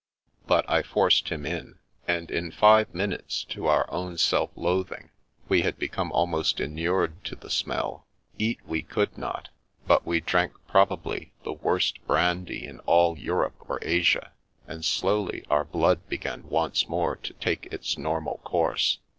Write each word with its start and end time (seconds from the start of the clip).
But 0.47 0.67
I 0.67 0.81
forced 0.81 1.29
him 1.29 1.45
in; 1.45 1.77
and 2.07 2.31
in 2.31 2.49
five 2.49 2.91
minutes, 2.91 3.43
to 3.49 3.67
our 3.67 3.85
own 3.91 4.17
self 4.17 4.49
loathing, 4.55 5.11
we 5.47 5.61
had 5.61 5.77
become 5.77 6.11
almost 6.11 6.59
inured 6.59 7.23
to 7.25 7.35
the 7.35 7.49
6mell. 7.49 8.01
Eat 8.39 8.57
we 8.65 8.81
could 8.81 9.15
not, 9.15 9.49
but 9.85 10.03
we 10.03 10.19
drank 10.19 10.53
probably 10.67 11.33
the 11.43 11.53
worst 11.53 12.03
brandy 12.07 12.65
in 12.65 12.79
all 12.87 13.15
Europe 13.15 13.57
or 13.69 13.77
Asia, 13.83 14.31
and 14.65 14.83
slowly 14.83 15.45
our 15.51 15.65
blood 15.65 16.09
began 16.09 16.49
once 16.49 16.89
more 16.89 17.15
to 17.17 17.33
take 17.33 17.67
its 17.71 17.95
normal 17.95 18.39
course. 18.43 18.97